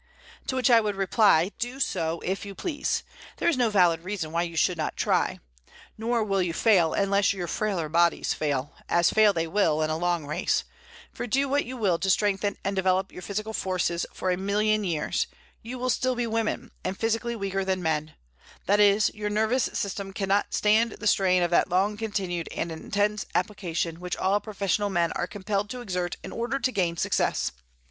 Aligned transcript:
To 0.47 0.55
such 0.55 0.71
I 0.71 0.81
would 0.81 0.95
reply, 0.95 1.51
Do 1.59 1.79
so, 1.79 2.21
if 2.21 2.43
you 2.43 2.55
please; 2.55 3.03
there 3.37 3.47
is 3.47 3.55
no 3.55 3.69
valid 3.69 4.03
reason 4.03 4.31
why 4.31 4.41
you 4.41 4.55
should 4.55 4.75
not 4.75 4.97
try. 4.97 5.39
Nor 5.95 6.23
will 6.23 6.41
you 6.41 6.53
fail 6.53 6.95
unless 6.95 7.33
your 7.33 7.45
frailer 7.45 7.87
bodies 7.87 8.33
fail, 8.33 8.73
as 8.89 9.11
fail 9.11 9.31
they 9.31 9.45
will, 9.45 9.83
in 9.83 9.91
a 9.91 9.97
long 9.99 10.25
race, 10.25 10.63
for 11.13 11.27
do 11.27 11.47
what 11.47 11.65
you 11.65 11.77
will 11.77 11.99
to 11.99 12.09
strengthen 12.09 12.57
and 12.63 12.75
develop 12.75 13.11
your 13.11 13.21
physical 13.21 13.53
forces 13.53 14.07
for 14.11 14.31
a 14.31 14.37
million 14.37 14.81
of 14.81 14.85
years, 14.85 15.27
you 15.61 15.77
will 15.77 15.91
still 15.91 16.15
be 16.15 16.25
women, 16.25 16.71
and 16.83 16.97
physically 16.99 17.35
weaker 17.35 17.63
than 17.63 17.83
men; 17.83 18.15
that 18.65 18.79
is, 18.79 19.13
your 19.13 19.29
nervous 19.29 19.65
system 19.65 20.13
cannot 20.13 20.51
stand 20.55 20.93
the 20.93 21.05
strain 21.05 21.43
of 21.43 21.51
that 21.51 21.69
long 21.69 21.95
continued 21.95 22.49
and 22.57 22.71
intense 22.71 23.27
application 23.35 23.99
which 23.99 24.17
all 24.17 24.39
professional 24.39 24.89
men 24.89 25.11
are 25.11 25.27
compelled 25.27 25.69
to 25.69 25.79
exert 25.79 26.17
in 26.23 26.31
order 26.31 26.57
to 26.57 26.71
gain 26.71 26.97
success. 26.97 27.51